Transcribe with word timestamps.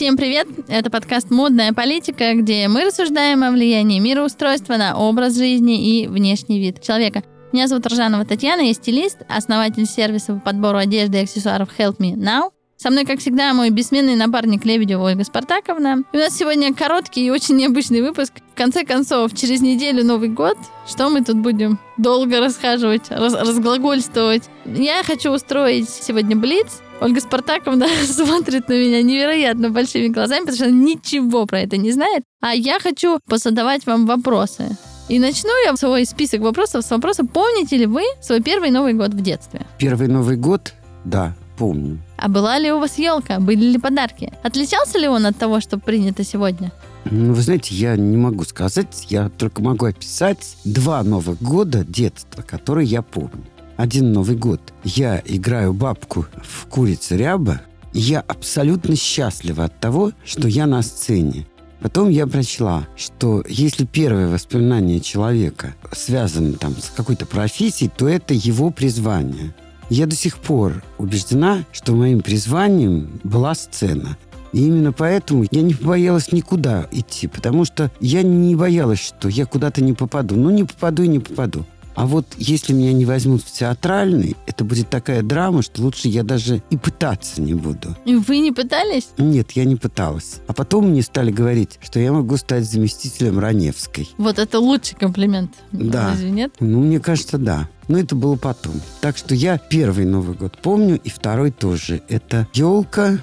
Всем 0.00 0.16
привет! 0.16 0.48
Это 0.66 0.88
подкаст 0.88 1.30
«Модная 1.30 1.74
политика», 1.74 2.32
где 2.32 2.68
мы 2.68 2.86
рассуждаем 2.86 3.44
о 3.44 3.50
влиянии 3.50 3.98
мироустройства 3.98 4.78
на 4.78 4.96
образ 4.96 5.36
жизни 5.36 5.90
и 5.90 6.06
внешний 6.06 6.58
вид 6.58 6.80
человека. 6.80 7.22
Меня 7.52 7.66
зовут 7.66 7.86
Ржанова 7.86 8.24
Татьяна, 8.24 8.62
я 8.62 8.72
стилист, 8.72 9.18
основатель 9.28 9.84
сервиса 9.84 10.32
по 10.32 10.40
подбору 10.40 10.78
одежды 10.78 11.18
и 11.18 11.24
аксессуаров 11.24 11.68
Help 11.78 11.98
Me 11.98 12.14
Now. 12.14 12.50
Со 12.78 12.88
мной, 12.88 13.04
как 13.04 13.18
всегда, 13.18 13.52
мой 13.52 13.68
бессменный 13.68 14.16
напарник 14.16 14.64
Лебедева 14.64 15.04
Ольга 15.04 15.22
Спартаковна. 15.22 16.04
И 16.14 16.16
у 16.16 16.18
нас 16.20 16.34
сегодня 16.34 16.72
короткий 16.72 17.26
и 17.26 17.30
очень 17.30 17.56
необычный 17.56 18.00
выпуск. 18.00 18.32
В 18.54 18.56
конце 18.56 18.86
концов, 18.86 19.36
через 19.36 19.60
неделю 19.60 20.02
Новый 20.02 20.30
год. 20.30 20.56
Что 20.88 21.10
мы 21.10 21.22
тут 21.22 21.36
будем 21.36 21.78
долго 21.98 22.40
расхаживать, 22.40 23.10
раз 23.10 23.34
разглагольствовать? 23.34 24.44
Я 24.64 25.02
хочу 25.04 25.30
устроить 25.30 25.90
сегодня 25.90 26.36
блиц, 26.36 26.80
Ольга 27.00 27.20
Спартаковна 27.20 27.86
смотрит 28.06 28.68
на 28.68 28.74
меня 28.74 29.02
невероятно 29.02 29.70
большими 29.70 30.08
глазами, 30.08 30.40
потому 30.40 30.56
что 30.56 30.66
она 30.66 30.74
ничего 30.74 31.46
про 31.46 31.60
это 31.60 31.78
не 31.78 31.92
знает. 31.92 32.24
А 32.40 32.54
я 32.54 32.78
хочу 32.78 33.18
позадавать 33.26 33.86
вам 33.86 34.06
вопросы. 34.06 34.76
И 35.08 35.18
начну 35.18 35.50
я 35.64 35.74
свой 35.76 36.04
список 36.04 36.42
вопросов 36.42 36.84
с 36.84 36.90
вопроса, 36.90 37.24
помните 37.24 37.78
ли 37.78 37.86
вы 37.86 38.02
свой 38.22 38.42
первый 38.42 38.70
Новый 38.70 38.92
год 38.92 39.14
в 39.14 39.20
детстве? 39.22 39.66
Первый 39.78 40.08
Новый 40.08 40.36
год? 40.36 40.74
Да, 41.04 41.34
помню. 41.58 41.98
А 42.18 42.28
была 42.28 42.58
ли 42.58 42.70
у 42.70 42.78
вас 42.78 42.98
елка? 42.98 43.40
Были 43.40 43.64
ли 43.64 43.78
подарки? 43.78 44.32
Отличался 44.42 44.98
ли 44.98 45.08
он 45.08 45.26
от 45.26 45.36
того, 45.36 45.60
что 45.60 45.78
принято 45.78 46.22
сегодня? 46.22 46.70
Ну, 47.06 47.32
вы 47.32 47.40
знаете, 47.40 47.74
я 47.74 47.96
не 47.96 48.18
могу 48.18 48.44
сказать, 48.44 49.06
я 49.08 49.30
только 49.30 49.62
могу 49.62 49.86
описать 49.86 50.56
два 50.64 51.02
Новых 51.02 51.42
года 51.42 51.82
детства, 51.82 52.42
которые 52.42 52.86
я 52.86 53.00
помню 53.00 53.46
один 53.80 54.12
Новый 54.12 54.36
год 54.36 54.60
я 54.84 55.22
играю 55.24 55.72
бабку 55.72 56.26
в 56.42 56.66
«Курица 56.66 57.16
ряба», 57.16 57.62
я 57.94 58.20
абсолютно 58.20 58.94
счастлива 58.94 59.64
от 59.64 59.80
того, 59.80 60.12
что 60.22 60.48
я 60.48 60.66
на 60.66 60.82
сцене. 60.82 61.46
Потом 61.80 62.10
я 62.10 62.26
прочла, 62.26 62.86
что 62.94 63.42
если 63.48 63.86
первое 63.86 64.28
воспоминание 64.28 65.00
человека 65.00 65.74
связано 65.92 66.52
там 66.52 66.76
с 66.76 66.90
какой-то 66.94 67.24
профессией, 67.24 67.90
то 67.96 68.06
это 68.06 68.34
его 68.34 68.70
призвание. 68.70 69.54
Я 69.88 70.06
до 70.06 70.14
сих 70.14 70.36
пор 70.36 70.84
убеждена, 70.98 71.64
что 71.72 71.94
моим 71.94 72.20
призванием 72.20 73.18
была 73.24 73.54
сцена. 73.54 74.18
И 74.52 74.66
именно 74.66 74.92
поэтому 74.92 75.46
я 75.50 75.62
не 75.62 75.72
боялась 75.72 76.32
никуда 76.32 76.86
идти, 76.92 77.28
потому 77.28 77.64
что 77.64 77.90
я 77.98 78.22
не 78.22 78.54
боялась, 78.54 79.00
что 79.00 79.28
я 79.28 79.46
куда-то 79.46 79.82
не 79.82 79.94
попаду. 79.94 80.36
Ну, 80.36 80.50
не 80.50 80.64
попаду 80.64 81.02
и 81.02 81.08
не 81.08 81.18
попаду. 81.18 81.64
А 81.94 82.06
вот 82.06 82.26
если 82.38 82.72
меня 82.72 82.92
не 82.92 83.04
возьмут 83.04 83.42
в 83.42 83.52
театральный, 83.52 84.36
это 84.46 84.64
будет 84.64 84.90
такая 84.90 85.22
драма, 85.22 85.62
что 85.62 85.82
лучше 85.82 86.08
я 86.08 86.22
даже 86.22 86.62
и 86.70 86.76
пытаться 86.76 87.40
не 87.40 87.54
буду. 87.54 87.96
И 88.04 88.14
вы 88.16 88.38
не 88.38 88.52
пытались? 88.52 89.08
Нет, 89.18 89.52
я 89.52 89.64
не 89.64 89.76
пыталась. 89.76 90.40
А 90.46 90.52
потом 90.52 90.90
мне 90.90 91.02
стали 91.02 91.30
говорить, 91.30 91.78
что 91.82 91.98
я 91.98 92.12
могу 92.12 92.36
стать 92.36 92.64
заместителем 92.64 93.38
Раневской. 93.38 94.08
Вот 94.18 94.38
это 94.38 94.60
лучший 94.60 94.96
комплимент. 94.96 95.52
Да. 95.72 96.10
Разве 96.10 96.30
нет? 96.30 96.54
Ну, 96.60 96.80
мне 96.80 97.00
кажется, 97.00 97.38
да. 97.38 97.68
Но 97.88 97.98
это 97.98 98.14
было 98.14 98.36
потом. 98.36 98.80
Так 99.00 99.16
что 99.16 99.34
я 99.34 99.58
первый 99.58 100.04
Новый 100.04 100.36
год 100.36 100.56
помню, 100.62 101.00
и 101.02 101.10
второй 101.10 101.50
тоже. 101.50 102.02
Это 102.08 102.46
елка, 102.54 103.18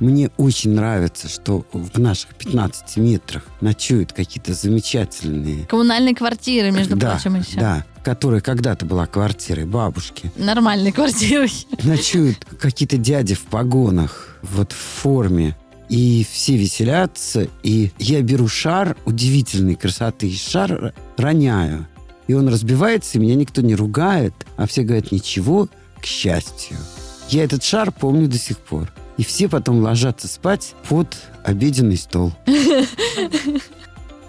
мне 0.00 0.30
очень 0.36 0.72
нравится, 0.72 1.28
что 1.28 1.64
в 1.72 1.98
наших 1.98 2.34
15 2.34 2.96
метрах 2.96 3.44
ночуют 3.60 4.12
какие-то 4.12 4.52
замечательные... 4.52 5.66
Коммунальные 5.66 6.14
квартиры, 6.14 6.70
между 6.70 6.96
да, 6.96 7.12
прочим, 7.12 7.36
еще. 7.36 7.58
Да, 7.58 7.84
которая 8.04 8.40
когда-то 8.40 8.84
была 8.84 9.06
квартирой 9.06 9.64
бабушки. 9.64 10.30
Нормальные 10.36 10.92
квартиры. 10.92 11.48
Ночуют 11.82 12.44
какие-то 12.60 12.98
дяди 12.98 13.34
в 13.34 13.42
погонах, 13.44 14.38
вот 14.42 14.72
в 14.72 14.76
форме. 14.76 15.56
И 15.88 16.26
все 16.30 16.56
веселятся. 16.56 17.48
И 17.62 17.90
я 17.98 18.20
беру 18.20 18.46
шар 18.46 18.96
удивительной 19.06 19.74
красоты. 19.74 20.28
И 20.28 20.36
шар 20.36 20.94
роняю. 21.16 21.86
И 22.26 22.34
он 22.34 22.48
разбивается, 22.48 23.18
и 23.18 23.20
меня 23.20 23.34
никто 23.34 23.62
не 23.62 23.74
ругает. 23.74 24.34
А 24.56 24.66
все 24.66 24.82
говорят, 24.82 25.10
ничего, 25.10 25.68
к 26.00 26.06
счастью. 26.06 26.76
Я 27.30 27.44
этот 27.44 27.64
шар 27.64 27.90
помню 27.90 28.28
до 28.28 28.38
сих 28.38 28.58
пор. 28.58 28.92
И 29.16 29.24
все 29.24 29.48
потом 29.48 29.80
ложатся 29.80 30.28
спать 30.28 30.74
под 30.88 31.16
обеденный 31.42 31.96
стол. 31.96 32.32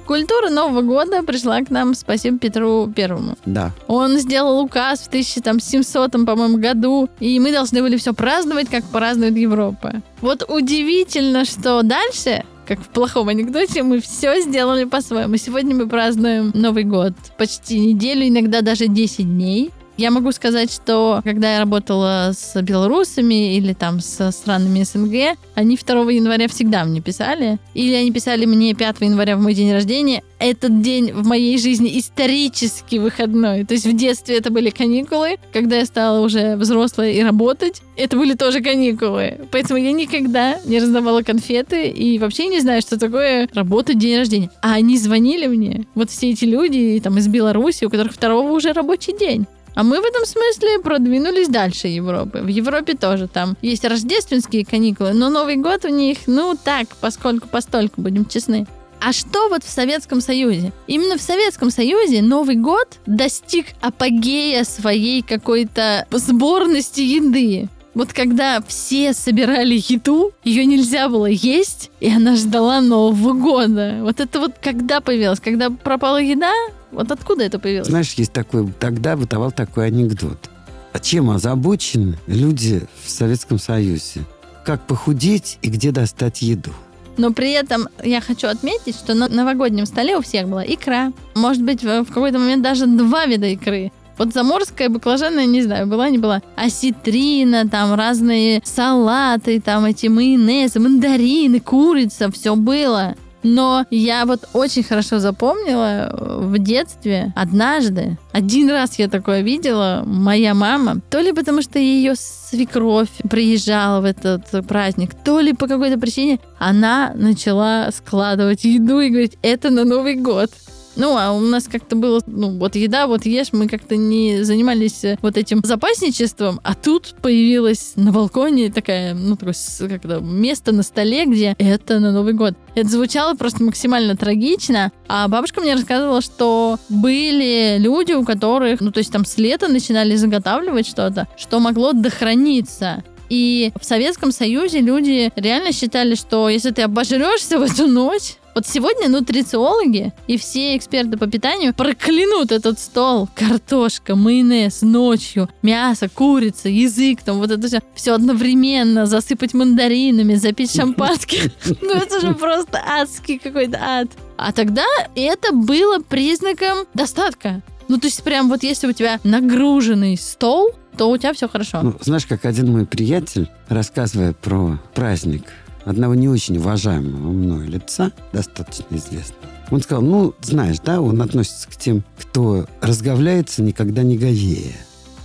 Культура 0.06 0.50
Нового 0.50 0.82
года 0.82 1.24
пришла 1.24 1.62
к 1.62 1.72
нам, 1.72 1.96
спасибо 1.96 2.38
Петру 2.38 2.92
Первому. 2.96 3.38
Да. 3.46 3.72
Он 3.88 4.18
сделал 4.20 4.60
указ 4.60 5.02
в 5.02 5.08
1700, 5.08 6.12
по-моему, 6.12 6.58
году, 6.58 7.10
и 7.20 7.40
мы 7.40 7.52
должны 7.52 7.82
были 7.82 7.98
все 7.98 8.14
праздновать, 8.14 8.70
как 8.70 8.84
празднует 8.86 9.36
Европа. 9.36 10.02
Вот 10.22 10.46
удивительно, 10.48 11.46
что 11.46 11.82
дальше 11.82 12.44
как 12.66 12.80
в 12.80 12.88
плохом 12.90 13.30
анекдоте, 13.30 13.84
мы 13.84 14.02
все 14.02 14.42
сделали 14.42 14.86
по-своему. 14.86 15.38
Сегодня 15.38 15.76
мы 15.76 15.88
празднуем 15.88 16.52
Новый 16.54 16.84
год 16.84 17.14
почти 17.38 17.80
неделю, 17.80 18.28
иногда 18.28 18.62
даже 18.62 18.88
10 18.88 19.26
дней. 19.26 19.72
Я 19.98 20.12
могу 20.12 20.32
сказать, 20.34 20.72
что 20.72 21.22
когда 21.24 21.54
я 21.54 21.60
работала 21.60 22.32
с 22.34 22.62
белорусами 22.62 23.56
или 23.56 23.74
там 23.74 24.02
со 24.02 24.32
странами 24.32 24.84
СНГ, 24.84 25.38
они 25.56 25.78
2 25.78 26.12
января 26.12 26.48
всегда 26.50 26.84
мне 26.84 27.02
писали. 27.02 27.60
Или 27.74 27.94
они 27.94 28.12
писали 28.12 28.46
мне 28.46 28.74
5 28.74 29.02
января 29.02 29.38
в 29.38 29.42
мой 29.42 29.54
день 29.54 29.72
рождения. 29.72 30.22
Этот 30.38 30.82
день 30.82 31.14
в 31.14 31.26
моей 31.26 31.58
жизни 31.58 31.98
исторически 31.98 32.98
выходной. 32.98 33.64
То 33.64 33.74
есть 33.74 33.86
в 33.86 33.96
детстве 33.96 34.38
это 34.38 34.52
были 34.52 34.70
каникулы. 34.70 35.38
Когда 35.54 35.78
я 35.78 35.86
стала 35.86 36.20
уже 36.20 36.58
взрослой 36.58 37.16
и 37.16 37.24
работать, 37.24 37.82
это 37.96 38.18
были 38.18 38.34
тоже 38.34 38.62
каникулы. 38.62 39.48
Поэтому 39.52 39.80
я 39.80 39.94
никогда 39.94 40.60
не 40.66 40.80
раздавала 40.80 41.22
конфеты 41.22 41.88
и 41.88 42.20
вообще 42.20 42.48
не 42.48 42.60
знаю, 42.60 42.82
что 42.82 43.00
такое 43.00 43.48
работать 43.54 43.98
день 43.98 44.18
рождения. 44.18 44.50
А 44.62 44.74
они 44.74 44.98
звонили 44.98 45.48
мне. 45.48 45.86
Вот 45.96 46.10
все 46.10 46.32
эти 46.32 46.44
люди 46.44 47.00
там 47.02 47.18
из 47.18 47.30
Беларуси, 47.30 47.86
у 47.86 47.90
которых 47.90 48.14
второго 48.14 48.52
уже 48.52 48.74
рабочий 48.74 49.18
день. 49.18 49.48
А 49.76 49.84
мы 49.84 50.02
в 50.02 50.06
этом 50.06 50.26
смысле 50.26 50.80
продвинулись 50.80 51.50
дальше 51.50 51.88
Европы. 51.90 52.40
В 52.40 52.48
Европе 52.48 52.96
тоже 52.96 53.28
там 53.28 53.58
есть 53.62 53.84
рождественские 53.84 54.66
каникулы, 54.66 55.14
но 55.14 55.30
Новый 55.30 55.58
год 55.58 55.84
у 55.86 55.90
них, 55.90 56.20
ну 56.28 56.58
так, 56.62 56.88
поскольку 57.02 57.50
постольку, 57.50 58.02
будем 58.02 58.26
честны. 58.26 58.66
А 59.02 59.12
что 59.12 59.50
вот 59.50 59.64
в 59.64 59.70
Советском 59.70 60.22
Союзе? 60.22 60.72
Именно 60.88 61.18
в 61.18 61.22
Советском 61.22 61.70
Союзе 61.70 62.22
Новый 62.22 62.56
год 62.56 62.88
достиг 63.06 63.68
апогея 63.82 64.64
своей 64.64 65.22
какой-то 65.22 66.08
сборности 66.10 67.02
еды. 67.02 67.68
Вот 67.94 68.12
когда 68.14 68.62
все 68.68 69.14
собирали 69.14 69.76
еду, 69.88 70.32
ее 70.44 70.66
нельзя 70.66 71.08
было 71.08 71.28
есть, 71.28 71.92
и 72.00 72.12
она 72.14 72.36
ждала 72.36 72.82
Нового 72.82 73.34
года. 73.34 74.00
Вот 74.02 74.20
это 74.20 74.40
вот 74.40 74.54
когда 74.62 75.02
появилось? 75.02 75.40
Когда 75.40 75.70
пропала 75.70 76.22
еда? 76.22 76.52
Вот 76.96 77.12
откуда 77.12 77.44
это 77.44 77.60
появилось? 77.60 77.88
Знаешь, 77.88 78.14
есть 78.14 78.32
такой, 78.32 78.72
тогда 78.80 79.16
бытовал 79.16 79.52
такой 79.52 79.88
анекдот. 79.88 80.50
А 80.94 81.00
чем 81.00 81.30
озабочены 81.30 82.18
люди 82.26 82.84
в 83.04 83.10
Советском 83.10 83.60
Союзе? 83.60 84.22
Как 84.64 84.88
похудеть 84.88 85.60
и 85.62 85.70
где 85.70 85.92
достать 85.92 86.42
еду? 86.42 86.72
Но 87.18 87.32
при 87.34 87.52
этом 87.52 87.88
я 88.04 88.22
хочу 88.22 88.48
отметить, 88.48 88.96
что 88.96 89.14
на 89.14 89.28
новогоднем 89.28 89.86
столе 89.86 90.18
у 90.18 90.22
всех 90.22 90.48
была 90.48 90.66
икра. 90.66 91.12
Может 91.36 91.64
быть, 91.64 91.84
в 91.84 92.06
какой-то 92.06 92.40
момент 92.40 92.64
даже 92.64 92.88
два 92.88 93.26
вида 93.26 93.48
икры. 93.48 93.92
Вот 94.18 94.34
заморская, 94.34 94.88
баклажанная, 94.88 95.46
не 95.46 95.62
знаю, 95.62 95.88
была, 95.88 96.10
не 96.10 96.18
была. 96.18 96.42
Осетрина, 96.56 97.68
там 97.68 97.94
разные 97.94 98.62
салаты, 98.64 99.60
там 99.60 99.84
эти 99.84 100.08
майонезы, 100.08 100.80
мандарины, 100.80 101.60
курица, 101.60 102.32
все 102.32 102.56
было. 102.56 103.16
Но 103.46 103.86
я 103.92 104.26
вот 104.26 104.50
очень 104.54 104.82
хорошо 104.82 105.20
запомнила 105.20 106.10
э, 106.10 106.40
в 106.42 106.58
детстве 106.58 107.32
однажды, 107.36 108.18
один 108.32 108.72
раз 108.72 108.98
я 108.98 109.08
такое 109.08 109.42
видела, 109.42 110.02
моя 110.04 110.56
мама, 110.56 111.00
то 111.12 111.20
ли 111.20 111.32
потому 111.32 111.62
что 111.62 111.78
ее 111.78 112.16
свекровь 112.16 113.10
приезжала 113.30 114.02
в 114.02 114.06
этот 114.06 114.68
праздник, 114.68 115.12
то 115.14 115.42
ли 115.42 115.54
по 115.54 115.68
какой-то 115.68 116.00
причине 116.00 116.40
она 116.58 117.12
начала 117.14 117.92
складывать 117.92 118.64
еду 118.64 119.00
и 119.00 119.10
говорить, 119.10 119.38
это 119.44 119.70
на 119.70 119.86
Новый 119.86 120.16
год. 120.16 120.50
Ну, 120.96 121.18
а 121.18 121.32
у 121.32 121.40
нас 121.40 121.66
как-то 121.66 121.96
было, 121.96 122.22
ну, 122.26 122.58
вот 122.58 122.76
еда, 122.76 123.08
вот 123.08 123.26
ешь, 123.26 123.52
мы 123.52 123.68
как-то 123.68 123.98
не 123.98 124.44
занимались 124.44 125.04
э, 125.04 125.18
вот 125.22 125.38
этим 125.38 125.62
запасничеством, 125.64 126.60
а 126.64 126.74
тут 126.74 127.16
появилась 127.22 127.94
на 127.96 128.12
балконе 128.12 128.72
такая, 128.72 129.14
ну, 129.14 129.36
такое, 129.36 129.56
как 129.90 130.02
то 130.02 130.20
место 130.20 130.72
на 130.72 130.84
столе, 130.84 131.26
где 131.26 131.56
это 131.58 132.00
на 132.00 132.12
Новый 132.12 132.34
год. 132.34 132.54
Это 132.76 132.90
звучало 132.90 133.36
просто 133.36 133.64
максимально 133.64 134.16
трагично, 134.16 134.92
а 135.08 135.28
бабушка 135.28 135.62
мне 135.62 135.74
рассказывала, 135.74 136.22
что 136.22 136.78
были 136.90 137.78
люди, 137.78 138.14
у 138.14 138.24
которых, 138.24 138.82
ну, 138.82 138.92
то 138.92 139.00
есть 139.00 139.12
там 139.12 139.26
с 139.26 139.38
лета 139.38 139.68
начинали 139.68 140.16
заготавливать 140.16 140.88
что-то, 140.88 141.28
что 141.38 141.60
могло 141.60 141.94
дохраниться. 141.94 143.04
И 143.30 143.72
в 143.80 143.86
Советском 143.86 144.32
Союзе 144.32 144.82
люди 144.82 145.32
реально 145.36 145.72
считали, 145.72 146.16
что 146.16 146.50
если 146.50 146.72
ты 146.72 146.84
обожрешься 146.84 147.58
в 147.58 147.64
эту 147.64 147.88
ночь, 147.88 148.36
Вот 148.56 148.66
сегодня 148.66 149.10
нутрициологи 149.10 150.14
и 150.28 150.38
все 150.38 150.78
эксперты 150.78 151.18
по 151.18 151.28
питанию 151.28 151.74
проклянут 151.74 152.54
этот 152.54 152.80
стол. 152.80 153.28
Картошка, 153.36 154.16
майонез 154.16 154.82
ночью, 154.82 155.50
мясо, 155.62 156.08
курица, 156.08 156.70
язык, 156.70 157.22
там 157.22 157.40
вот 157.40 157.52
это 157.52 157.68
все. 157.68 157.82
Все 157.94 158.14
одновременно, 158.14 159.08
засыпать 159.08 159.54
мандаринами, 159.54 160.36
запить 160.36 160.74
шампанским. 160.74 161.52
Ну 161.82 161.92
это 161.92 162.22
же 162.22 162.34
просто 162.34 162.82
адский 162.82 163.40
какой-то 163.40 163.78
ад. 163.78 164.08
А 164.38 164.54
тогда 164.54 164.86
это 165.16 165.52
было 165.52 166.00
признаком 166.00 166.88
достатка. 166.94 167.62
Ну, 167.90 167.98
то 167.98 168.08
есть 168.08 168.24
прям 168.24 168.48
вот 168.48 168.64
если 168.64 168.88
у 168.88 168.94
тебя 168.94 169.20
нагруженный 169.24 170.18
стол, 170.18 170.72
то 170.98 171.10
у 171.10 171.18
тебя 171.18 171.34
все 171.34 171.50
хорошо. 171.50 171.82
Ну, 171.82 171.96
знаешь, 172.00 172.26
как 172.26 172.46
один 172.46 172.72
мой 172.72 172.86
приятель, 172.86 173.50
рассказывая 173.68 174.32
про 174.34 174.80
праздник 174.94 175.44
одного 175.86 176.16
не 176.16 176.28
очень 176.28 176.58
уважаемого 176.58 177.32
мной 177.32 177.68
лица, 177.68 178.12
достаточно 178.34 178.96
известного, 178.96 179.44
он 179.72 179.82
сказал, 179.82 180.04
ну, 180.04 180.34
знаешь, 180.42 180.78
да, 180.84 181.02
он 181.02 181.22
относится 181.22 181.68
к 181.70 181.76
тем, 181.76 182.04
кто 182.20 182.68
разговляется 182.82 183.62
никогда 183.64 184.04
не 184.04 184.18
говея. 184.18 184.76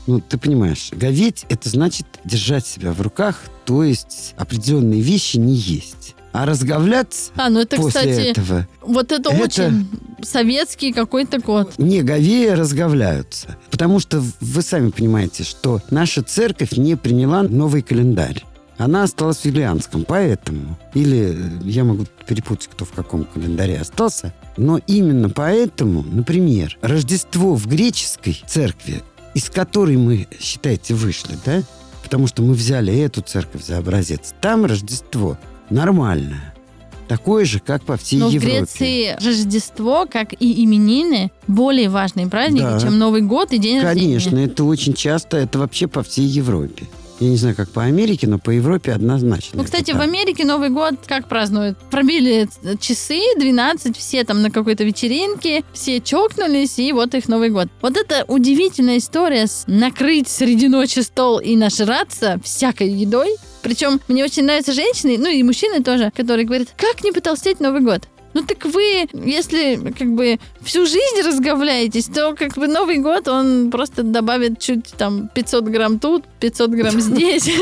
Ну, 0.07 0.21
ты 0.21 0.39
понимаешь, 0.39 0.91
говеть– 0.93 1.45
это 1.49 1.69
значит 1.69 2.07
держать 2.25 2.67
себя 2.67 2.93
в 2.93 3.01
руках, 3.01 3.43
то 3.65 3.85
есть 3.85 4.35
определенные 4.39 5.01
вещи 5.01 5.37
не 5.37 5.55
есть. 5.55 6.15
А 6.33 6.47
разговляться 6.47 7.33
А, 7.35 7.51
ну 7.51 7.59
это, 7.61 7.77
после 7.77 7.91
кстати, 7.91 8.29
этого 8.29 8.67
вот 8.83 9.11
это, 9.11 9.31
это- 9.31 9.43
очень 9.43 9.89
советский 10.23 10.93
какой-то 10.93 11.41
код. 11.41 11.73
не 11.79 12.03
говея 12.03 12.55
разговляются. 12.55 13.56
Потому 13.71 13.99
что 13.99 14.23
вы 14.41 14.63
сами 14.63 14.91
понимаете, 14.91 15.43
что 15.43 15.81
наша 15.91 16.23
церковь 16.23 16.73
не 16.77 16.97
приняла 16.97 17.43
новый 17.43 17.83
календарь. 17.83 18.45
Она 18.81 19.03
осталась 19.03 19.37
в 19.41 19.44
Юлианском, 19.44 20.05
поэтому. 20.09 20.79
Или 20.94 21.37
я 21.65 21.85
могу 21.85 22.06
перепутать, 22.27 22.69
кто 22.73 22.87
в 22.87 22.93
каком 22.93 23.25
календаре 23.25 23.79
остался. 23.79 24.32
Но 24.56 24.81
именно 24.87 25.29
поэтому, 25.29 26.03
например, 26.03 26.79
Рождество 26.81 27.55
в 27.56 27.67
греческой 27.67 28.43
церкви, 28.47 29.03
из 29.35 29.50
которой 29.50 29.99
мы, 29.99 30.27
считайте, 30.41 30.94
вышли, 30.94 31.37
да? 31.44 31.62
Потому 32.03 32.27
что 32.27 32.43
мы 32.43 32.55
взяли 32.55 32.97
эту 32.97 33.21
церковь 33.21 33.62
за 33.67 33.77
образец. 33.77 34.32
Там 34.41 34.65
Рождество 34.65 35.37
нормальное. 35.69 36.55
Такое 37.06 37.44
же, 37.44 37.59
как 37.61 37.82
по 37.82 37.99
всей 37.99 38.19
Но 38.21 38.29
в 38.29 38.32
Европе. 38.32 38.61
Греции 38.61 39.17
Рождество, 39.23 40.06
как 40.11 40.32
и 40.32 40.65
именины, 40.65 41.31
более 41.47 41.91
важные 41.91 42.29
праздники, 42.29 42.62
Да. 42.62 42.81
чем 42.81 42.99
Новый 42.99 43.21
год 43.21 43.53
и 43.53 43.59
день 43.59 43.82
Конечно, 43.82 44.31
рождения. 44.31 44.47
это 44.47 44.65
очень 44.65 44.94
часто, 44.94 45.37
это 45.37 45.59
вообще 45.59 45.87
по 45.87 46.03
всей 46.03 46.25
Европе. 46.27 46.87
Я 47.20 47.28
не 47.28 47.37
знаю, 47.37 47.55
как 47.55 47.69
по 47.69 47.82
Америке, 47.82 48.26
но 48.26 48.38
по 48.38 48.50
Европе 48.50 48.93
однозначно. 48.93 49.58
Ну, 49.58 49.64
кстати, 49.64 49.93
в. 49.93 50.00
Америке 50.00 50.46
Новый 50.46 50.70
год 50.70 50.94
как 51.06 51.28
празднуют? 51.28 51.78
Пробили 51.90 52.49
часы 52.81 53.20
12, 53.38 53.94
все 53.96 54.25
там 54.25 54.40
на 54.40 54.50
какой-то 54.50 54.84
вечеринке, 54.84 55.62
все 55.75 56.00
чокнулись, 56.00 56.78
и 56.78 56.93
вот 56.93 57.14
их 57.14 57.28
Новый 57.28 57.50
год. 57.50 57.69
Вот 57.82 57.99
это 57.99 58.25
удивительная 58.26 58.96
история 58.96 59.46
с 59.46 59.64
накрыть 59.67 60.28
среди 60.28 60.69
ночи 60.69 61.00
стол 61.00 61.38
и 61.38 61.56
нажраться 61.56 62.40
всякой 62.43 62.88
едой. 62.88 63.37
Причем 63.62 64.00
мне 64.08 64.25
очень 64.25 64.44
нравятся 64.44 64.72
женщины, 64.72 65.19
ну 65.19 65.28
и 65.28 65.43
мужчины 65.43 65.82
тоже, 65.82 66.11
которые 66.17 66.46
говорят, 66.46 66.69
как 66.78 67.05
не 67.05 67.12
потолстеть 67.12 67.61
Новый 67.61 67.82
год? 67.82 68.08
Ну 68.35 68.43
так 68.43 68.65
вы, 68.65 69.09
если 69.12 69.77
как 69.99 70.15
бы 70.15 70.38
всю 70.62 70.87
жизнь 70.87 71.21
разговляетесь, 71.27 72.06
то 72.06 72.35
как 72.35 72.55
бы 72.55 72.69
Новый 72.69 72.99
год, 72.99 73.29
он 73.29 73.71
просто 73.71 74.03
добавит 74.03 74.59
чуть 74.61 74.87
там 74.97 75.29
500 75.35 75.65
грамм 75.65 75.99
тут, 75.99 76.25
500 76.41 76.71
грамм 76.71 77.00
здесь. 77.00 77.50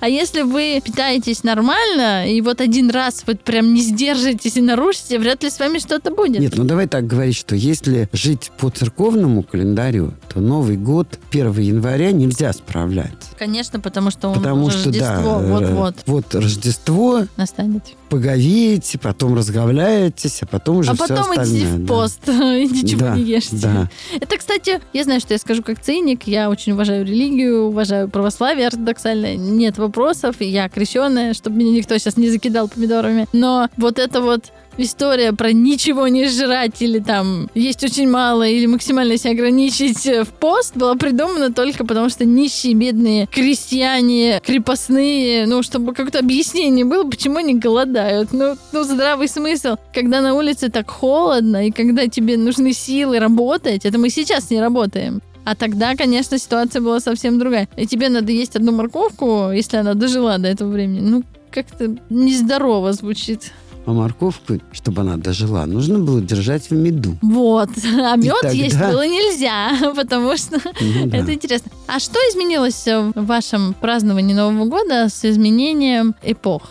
А 0.00 0.08
если 0.08 0.42
вы 0.42 0.80
питаетесь 0.84 1.44
нормально, 1.44 2.28
и 2.30 2.40
вот 2.40 2.60
один 2.60 2.90
раз 2.90 3.24
вот 3.26 3.40
прям 3.40 3.74
не 3.74 3.82
сдержитесь 3.82 4.56
и 4.56 4.60
нарушите, 4.60 5.18
вряд 5.18 5.42
ли 5.42 5.50
с 5.50 5.58
вами 5.58 5.78
что-то 5.78 6.10
будет. 6.10 6.40
Нет, 6.40 6.54
ну 6.56 6.64
давай 6.64 6.86
так 6.86 7.06
говорить, 7.06 7.36
что 7.36 7.54
если 7.54 8.08
жить 8.12 8.50
по 8.58 8.70
церковному 8.70 9.42
календарю, 9.42 10.14
то 10.32 10.40
Новый 10.40 10.76
год 10.76 11.18
1 11.30 11.52
января 11.58 12.12
нельзя 12.12 12.52
справлять. 12.52 13.10
Конечно, 13.38 13.80
потому 13.80 14.10
что 14.10 14.28
он 14.28 14.34
Потому 14.36 14.70
что, 14.70 14.86
Рождество 14.88 15.40
э, 15.40 15.46
вот-вот 15.50 15.94
вот 16.06 16.34
Рождество, 16.34 17.26
настанет. 17.36 17.82
поговеете, 18.08 18.98
потом 18.98 19.34
разговляетесь, 19.50 20.42
а 20.42 20.46
потом 20.46 20.78
уже 20.78 20.90
А 20.90 20.94
все 20.94 21.06
потом 21.08 21.34
идите 21.36 21.66
в 21.66 21.78
да. 21.84 21.86
пост 21.94 22.28
и 22.28 22.32
ничего 22.70 23.00
Да, 23.00 23.16
не 23.16 23.22
ешьте. 23.22 23.56
да. 23.56 23.88
Это, 24.20 24.36
кстати, 24.38 24.80
я 24.92 25.04
знаю, 25.04 25.20
что 25.20 25.34
я 25.34 25.38
скажу 25.38 25.62
как 25.62 25.80
циник. 25.80 26.24
Я 26.26 26.50
очень 26.50 26.72
уважаю 26.72 27.04
религию, 27.04 27.64
уважаю 27.66 28.08
православие 28.08 28.66
ортодоксальное. 28.68 29.36
Нет 29.36 29.78
вопросов. 29.78 30.36
Я 30.40 30.68
крещенная, 30.68 31.34
чтобы 31.34 31.56
меня 31.56 31.72
никто 31.72 31.96
сейчас 31.98 32.16
не 32.16 32.30
закидал 32.30 32.68
помидорами. 32.68 33.26
Но 33.32 33.68
вот 33.76 33.98
это 33.98 34.20
вот 34.20 34.52
история 34.82 35.32
про 35.32 35.52
ничего 35.52 36.08
не 36.08 36.28
жрать 36.28 36.82
или 36.82 36.98
там 36.98 37.48
есть 37.54 37.82
очень 37.84 38.08
мало 38.08 38.46
или 38.46 38.66
максимально 38.66 39.16
себя 39.16 39.32
ограничить 39.32 40.04
в 40.06 40.28
пост 40.38 40.76
была 40.76 40.94
придумана 40.94 41.52
только 41.52 41.84
потому, 41.84 42.08
что 42.08 42.24
нищие, 42.24 42.74
бедные 42.74 43.26
крестьяне, 43.26 44.40
крепостные, 44.44 45.46
ну, 45.46 45.62
чтобы 45.62 45.94
какое-то 45.94 46.18
объяснение 46.20 46.84
было, 46.84 47.08
почему 47.08 47.38
они 47.38 47.54
голодают. 47.54 48.32
Ну, 48.32 48.56
ну, 48.72 48.82
здравый 48.84 49.28
смысл. 49.28 49.76
Когда 49.94 50.20
на 50.20 50.34
улице 50.34 50.70
так 50.70 50.90
холодно, 50.90 51.66
и 51.66 51.70
когда 51.70 52.06
тебе 52.06 52.36
нужны 52.36 52.72
силы 52.72 53.18
работать, 53.18 53.84
это 53.84 53.98
мы 53.98 54.10
сейчас 54.10 54.50
не 54.50 54.60
работаем. 54.60 55.20
А 55.44 55.54
тогда, 55.54 55.96
конечно, 55.96 56.38
ситуация 56.38 56.82
была 56.82 57.00
совсем 57.00 57.38
другая. 57.38 57.68
И 57.76 57.86
тебе 57.86 58.08
надо 58.08 58.30
есть 58.30 58.56
одну 58.56 58.72
морковку, 58.72 59.50
если 59.52 59.78
она 59.78 59.94
дожила 59.94 60.38
до 60.38 60.48
этого 60.48 60.70
времени. 60.70 61.00
Ну, 61.00 61.22
как-то 61.50 61.96
нездорово 62.10 62.92
звучит. 62.92 63.52
А 63.86 63.92
морковку, 63.92 64.58
чтобы 64.72 65.00
она 65.02 65.16
дожила, 65.16 65.64
нужно 65.66 65.98
было 65.98 66.20
держать 66.20 66.68
в 66.70 66.74
меду. 66.74 67.16
Вот. 67.22 67.70
А 67.84 68.16
мед 68.16 68.34
тогда- 68.42 68.50
есть 68.50 68.78
было 68.78 69.06
нельзя, 69.06 69.92
потому 69.96 70.36
что 70.36 70.60
Ну 70.80 71.06
да. 71.06 71.18
это 71.18 71.34
интересно. 71.34 71.70
А 71.86 71.98
что 71.98 72.18
изменилось 72.30 72.84
в 72.86 73.12
вашем 73.24 73.74
праздновании 73.74 74.34
Нового 74.34 74.66
года 74.66 75.08
с 75.08 75.24
изменением 75.24 76.14
эпох? 76.22 76.62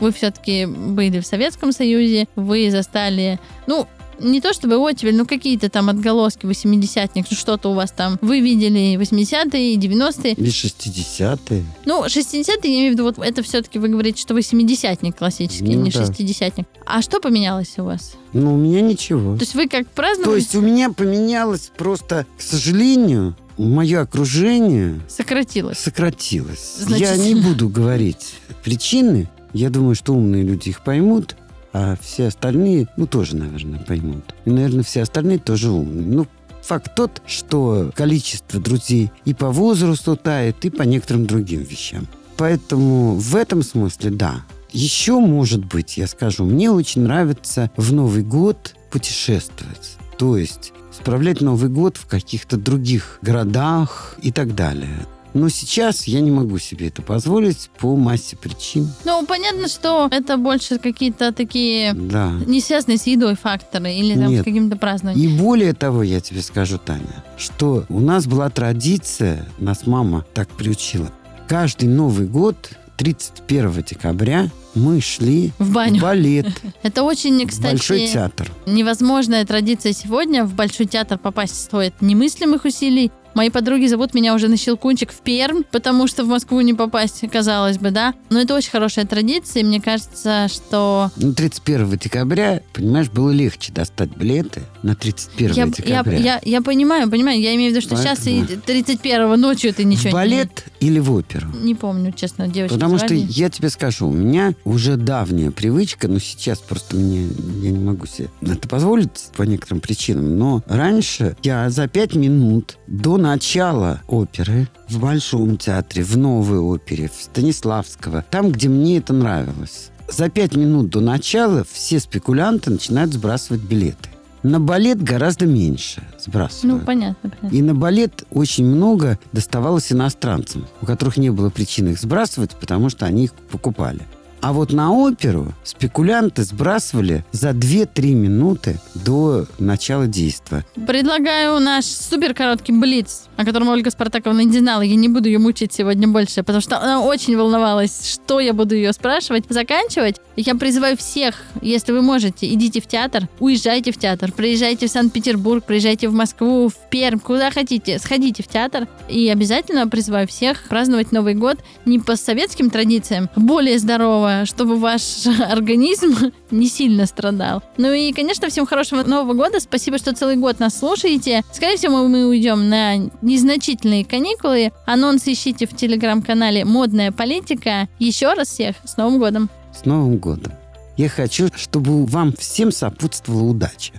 Вы 0.00 0.12
все-таки 0.12 0.66
были 0.66 1.20
в 1.20 1.26
Советском 1.26 1.72
Союзе, 1.72 2.28
вы 2.36 2.70
застали, 2.70 3.40
ну, 3.66 3.86
не 4.20 4.40
то 4.40 4.52
чтобы 4.52 4.76
оттепель, 4.78 5.16
но 5.16 5.24
какие-то 5.24 5.68
там 5.68 5.88
отголоски 5.88 6.44
80-х, 6.46 7.10
ну, 7.14 7.36
что-то 7.36 7.70
у 7.70 7.74
вас 7.74 7.90
там. 7.90 8.18
Вы 8.20 8.40
видели 8.40 8.96
80-е, 8.96 9.76
90-е. 9.76 10.32
Или 10.34 10.50
60-е. 10.50 11.64
Ну, 11.84 12.04
60-е, 12.04 12.44
я 12.64 12.78
имею 12.80 12.90
в 12.90 12.92
виду, 12.94 13.04
вот 13.04 13.18
это 13.18 13.42
все-таки 13.42 13.78
вы 13.78 13.88
говорите, 13.88 14.20
что 14.20 14.34
вы 14.34 14.40
70-ник 14.40 15.16
классический, 15.16 15.76
Ну 15.76 15.82
не 15.82 15.90
да. 15.90 16.02
60-ник. 16.04 16.66
А 16.86 17.02
что 17.02 17.20
поменялось 17.20 17.74
у 17.78 17.84
вас? 17.84 18.14
Ну, 18.32 18.54
у 18.54 18.56
меня 18.56 18.80
ничего. 18.80 19.34
То 19.36 19.42
есть 19.42 19.54
вы 19.54 19.68
как 19.68 19.88
праздновали, 19.88 20.30
То 20.32 20.36
есть 20.36 20.54
у 20.54 20.60
меня 20.60 20.90
поменялось 20.90 21.70
просто, 21.76 22.26
к 22.36 22.42
сожалению, 22.42 23.36
мое 23.56 24.00
окружение 24.02 25.00
сократилось? 25.08 25.78
сократилось. 25.78 26.76
Значит- 26.80 27.08
Я 27.08 27.16
не 27.16 27.34
буду 27.34 27.68
говорить 27.68 28.34
причины. 28.62 29.28
Я 29.54 29.70
думаю, 29.70 29.94
что 29.94 30.12
умные 30.14 30.42
люди 30.42 30.68
их 30.68 30.84
поймут, 30.84 31.34
а 31.72 31.96
все 32.00 32.28
остальные, 32.28 32.88
ну, 32.96 33.06
тоже, 33.06 33.36
наверное, 33.36 33.80
поймут. 33.80 34.34
И, 34.44 34.50
наверное, 34.50 34.84
все 34.84 35.02
остальные 35.02 35.38
тоже 35.38 35.70
умные. 35.70 36.06
Ну, 36.06 36.26
факт 36.62 36.94
тот, 36.94 37.22
что 37.26 37.90
количество 37.94 38.60
друзей 38.60 39.10
и 39.24 39.34
по 39.34 39.50
возрасту 39.50 40.16
тает, 40.16 40.64
и 40.64 40.70
по 40.70 40.82
некоторым 40.82 41.26
другим 41.26 41.62
вещам. 41.62 42.06
Поэтому 42.36 43.14
в 43.14 43.36
этом 43.36 43.62
смысле, 43.62 44.10
да. 44.10 44.44
Еще, 44.70 45.18
может 45.18 45.64
быть, 45.64 45.96
я 45.96 46.06
скажу, 46.06 46.44
мне 46.44 46.70
очень 46.70 47.02
нравится 47.02 47.70
в 47.76 47.92
Новый 47.92 48.22
год 48.22 48.74
путешествовать. 48.90 49.96
То 50.18 50.36
есть 50.36 50.72
справлять 50.92 51.40
Новый 51.40 51.70
год 51.70 51.96
в 51.96 52.06
каких-то 52.06 52.56
других 52.56 53.18
городах 53.22 54.16
и 54.20 54.30
так 54.30 54.54
далее. 54.54 55.06
Но 55.38 55.48
сейчас 55.48 56.08
я 56.08 56.20
не 56.20 56.32
могу 56.32 56.58
себе 56.58 56.88
это 56.88 57.00
позволить 57.00 57.70
по 57.78 57.94
массе 57.94 58.36
причин. 58.36 58.88
Ну, 59.04 59.24
понятно, 59.24 59.68
что 59.68 60.08
это 60.10 60.36
больше 60.36 60.78
какие-то 60.80 61.32
такие 61.32 61.92
Да. 61.92 62.32
не 62.44 62.60
связанные 62.60 62.98
с 62.98 63.06
едой 63.06 63.36
факторы 63.36 63.92
или 63.94 64.14
там, 64.14 64.26
с 64.26 64.30
Нет. 64.30 64.44
каким-то 64.44 64.76
празднованием. 64.76 65.30
И 65.30 65.38
более 65.40 65.74
того, 65.74 66.02
я 66.02 66.20
тебе 66.20 66.42
скажу, 66.42 66.78
Таня, 66.78 67.24
что 67.36 67.84
у 67.88 68.00
нас 68.00 68.26
была 68.26 68.50
традиция, 68.50 69.46
нас 69.58 69.86
мама 69.86 70.26
так 70.34 70.48
приучила. 70.48 71.12
Каждый 71.46 71.88
Новый 71.88 72.26
год, 72.26 72.70
31 72.96 73.84
декабря, 73.88 74.48
мы 74.74 75.00
шли 75.00 75.52
В 75.58 75.66
в 75.66 75.72
баню. 75.72 76.00
балет, 76.02 76.48
Это 76.82 77.04
очень, 77.04 77.44
в 77.44 77.48
кстати, 77.48 77.70
Большой 77.76 78.08
театр. 78.08 78.50
невозможная 78.66 79.46
традиция 79.46 79.92
сегодня. 79.92 80.44
В 80.44 80.54
Большой 80.54 80.86
театр 80.86 81.16
попасть 81.16 81.62
стоит 81.62 81.94
немыслимых 82.02 82.64
усилий. 82.64 83.12
Мои 83.38 83.50
подруги 83.50 83.86
зовут 83.86 84.14
меня 84.14 84.34
уже 84.34 84.48
на 84.48 84.56
Щелкунчик 84.56 85.12
в 85.12 85.20
Пермь, 85.20 85.62
потому 85.70 86.08
что 86.08 86.24
в 86.24 86.26
Москву 86.26 86.60
не 86.60 86.74
попасть, 86.74 87.22
казалось 87.30 87.78
бы, 87.78 87.92
да. 87.92 88.14
Но 88.30 88.40
это 88.40 88.52
очень 88.56 88.72
хорошая 88.72 89.04
традиция, 89.06 89.60
и 89.60 89.64
мне 89.64 89.80
кажется, 89.80 90.48
что... 90.48 91.12
Ну, 91.14 91.32
31 91.32 91.98
декабря, 91.98 92.62
понимаешь, 92.72 93.08
было 93.10 93.30
легче 93.30 93.72
достать 93.72 94.08
билеты. 94.16 94.62
на 94.82 94.96
31 94.96 95.52
Я, 95.54 95.62
я, 95.62 95.70
декабря. 95.70 96.18
я, 96.18 96.40
я 96.44 96.62
понимаю, 96.62 97.08
понимаю. 97.08 97.40
Я 97.40 97.54
имею 97.54 97.70
в 97.70 97.76
виду, 97.76 97.86
что 97.86 97.96
сейчас 97.96 98.26
и 98.26 98.40
Поэтому- 98.40 98.62
31 98.66 99.40
ночью 99.40 99.72
ты 99.72 99.84
ничего 99.84 100.10
в 100.10 100.12
балет 100.14 100.64
или 100.80 100.98
в 100.98 101.12
оперу? 101.12 101.48
не... 101.62 101.74
Помню, 101.74 102.12
честно, 102.12 102.48
девочки. 102.48 102.74
Потому 102.74 102.98
что 102.98 103.08
звали. 103.08 103.26
я 103.28 103.50
тебе 103.50 103.70
скажу, 103.70 104.08
у 104.08 104.12
меня 104.12 104.54
уже 104.64 104.96
давняя 104.96 105.50
привычка, 105.50 106.08
но 106.08 106.18
сейчас 106.18 106.58
просто 106.58 106.96
мне 106.96 107.28
я 107.62 107.70
не 107.70 107.78
могу 107.78 108.06
себе 108.06 108.28
это 108.42 108.68
позволить 108.68 109.30
по 109.36 109.42
некоторым 109.42 109.80
причинам. 109.80 110.38
Но 110.38 110.62
раньше 110.66 111.36
я 111.42 111.70
за 111.70 111.88
пять 111.88 112.14
минут 112.14 112.78
до 112.86 113.16
начала 113.16 114.02
оперы 114.08 114.68
в 114.88 114.98
Большом 115.00 115.56
театре, 115.56 116.02
в 116.02 116.16
Новой 116.16 116.58
опере, 116.58 117.08
в 117.08 117.22
Станиславского, 117.22 118.24
там, 118.30 118.50
где 118.50 118.68
мне 118.68 118.98
это 118.98 119.12
нравилось, 119.12 119.90
за 120.08 120.30
пять 120.30 120.56
минут 120.56 120.88
до 120.88 121.00
начала 121.00 121.64
все 121.70 122.00
спекулянты 122.00 122.70
начинают 122.70 123.12
сбрасывать 123.12 123.60
билеты. 123.62 124.08
На 124.42 124.60
балет 124.60 125.02
гораздо 125.02 125.46
меньше 125.46 126.02
сбрасывают. 126.18 126.80
Ну, 126.80 126.86
понятно, 126.86 127.30
понятно. 127.30 127.56
И 127.56 127.62
на 127.62 127.74
балет 127.74 128.24
очень 128.30 128.66
много 128.66 129.18
доставалось 129.32 129.92
иностранцам, 129.92 130.66
у 130.80 130.86
которых 130.86 131.16
не 131.16 131.30
было 131.30 131.50
причин 131.50 131.88
их 131.88 131.98
сбрасывать, 131.98 132.52
потому 132.52 132.88
что 132.88 133.06
они 133.06 133.24
их 133.24 133.32
покупали. 133.32 134.02
А 134.40 134.52
вот 134.52 134.72
на 134.72 134.92
оперу 134.92 135.52
спекулянты 135.64 136.44
сбрасывали 136.44 137.24
за 137.32 137.50
2-3 137.50 138.14
минуты 138.14 138.80
до 138.94 139.46
начала 139.58 140.06
действия. 140.06 140.64
Предлагаю 140.86 141.58
наш 141.60 141.84
супер 141.84 142.34
короткий 142.34 142.72
блиц, 142.72 143.24
о 143.36 143.44
котором 143.44 143.68
Ольга 143.68 143.90
Спартаковна 143.90 144.40
не 144.40 144.58
знала. 144.58 144.82
Я 144.82 144.94
не 144.94 145.08
буду 145.08 145.28
ее 145.28 145.38
мучить 145.38 145.72
сегодня 145.72 146.06
больше, 146.06 146.42
потому 146.42 146.60
что 146.60 146.80
она 146.80 147.00
очень 147.00 147.36
волновалась, 147.36 148.12
что 148.12 148.38
я 148.40 148.52
буду 148.52 148.74
ее 148.74 148.92
спрашивать. 148.92 149.44
Заканчивать. 149.48 150.16
Я 150.36 150.54
призываю 150.54 150.96
всех, 150.96 151.34
если 151.62 151.90
вы 151.90 152.00
можете, 152.00 152.52
идите 152.52 152.80
в 152.80 152.86
театр, 152.86 153.28
уезжайте 153.40 153.90
в 153.90 153.96
театр, 153.96 154.30
приезжайте 154.30 154.86
в 154.86 154.90
Санкт-Петербург, 154.90 155.64
приезжайте 155.64 156.08
в 156.08 156.12
Москву, 156.12 156.68
в 156.68 156.74
Пермь, 156.90 157.18
куда 157.18 157.50
хотите, 157.50 157.98
сходите 157.98 158.44
в 158.44 158.46
театр. 158.46 158.86
И 159.08 159.28
обязательно 159.28 159.88
призываю 159.88 160.28
всех 160.28 160.68
праздновать 160.68 161.10
Новый 161.10 161.34
год 161.34 161.58
не 161.84 161.98
по 161.98 162.14
советским 162.14 162.70
традициям, 162.70 163.28
а 163.34 163.40
более 163.40 163.78
здорово, 163.80 164.27
чтобы 164.44 164.76
ваш 164.76 165.26
организм 165.50 166.32
не 166.50 166.68
сильно 166.68 167.06
страдал. 167.06 167.62
Ну 167.76 167.92
и, 167.92 168.12
конечно, 168.12 168.48
всем 168.48 168.66
хорошего 168.66 169.02
Нового 169.02 169.34
года. 169.34 169.60
Спасибо, 169.60 169.98
что 169.98 170.14
целый 170.14 170.36
год 170.36 170.60
нас 170.60 170.78
слушаете. 170.78 171.42
Скорее 171.52 171.76
всего, 171.76 172.06
мы 172.06 172.26
уйдем 172.26 172.68
на 172.68 172.96
незначительные 173.22 174.04
каникулы. 174.04 174.72
Анонсы 174.86 175.32
ищите 175.32 175.66
в 175.66 175.76
телеграм-канале 175.76 176.64
«Модная 176.64 177.12
политика». 177.12 177.88
Еще 177.98 178.32
раз 178.32 178.48
всех 178.48 178.76
с 178.84 178.96
Новым 178.96 179.18
годом! 179.18 179.50
С 179.74 179.84
Новым 179.84 180.18
годом! 180.18 180.52
Я 180.96 181.08
хочу, 181.08 181.48
чтобы 181.54 182.04
вам 182.06 182.32
всем 182.32 182.72
сопутствовала 182.72 183.44
удача. 183.44 183.92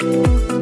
thank 0.00 0.50
you 0.50 0.59